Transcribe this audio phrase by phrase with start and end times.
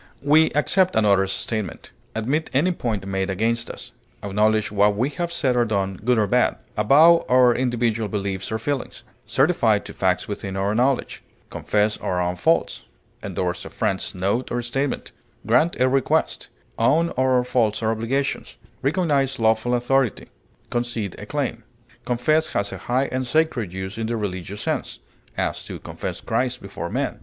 [0.23, 3.91] We accept another's statement; admit any point made against us;
[4.23, 8.57] acknowledge what we have said or done, good or bad; avow our individual beliefs or
[8.57, 12.85] feelings; certify to facts within our knowledge; confess our own faults;
[13.21, 15.11] endorse a friend's note or statement;
[15.45, 16.47] grant a request;
[16.79, 20.29] own our faults or obligations; recognize lawful authority;
[20.71, 21.63] concede a claim.
[22.05, 24.97] Confess has a high and sacred use in the religious sense;
[25.37, 27.19] as, to confess Christ before men.